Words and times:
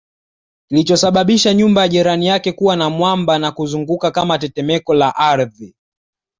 kilichosababisha 0.69 1.53
nyumba 1.53 1.81
ya 1.81 1.87
jirani 1.87 2.27
yake 2.27 2.51
kuwa 2.51 2.89
mwamba 2.89 3.39
na 3.39 3.51
kuzunguka 3.51 4.11
kama 4.11 4.39
tetemeko 4.39 4.93
la 4.93 5.15
ardhi 5.15 5.75